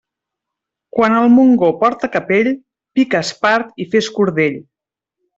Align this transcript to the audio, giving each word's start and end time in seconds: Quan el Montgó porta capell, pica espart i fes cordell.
Quan 0.99 1.17
el 1.17 1.27
Montgó 1.33 1.67
porta 1.83 2.09
capell, 2.15 2.49
pica 2.99 3.21
espart 3.27 3.77
i 3.85 3.91
fes 3.93 4.09
cordell. 4.17 4.57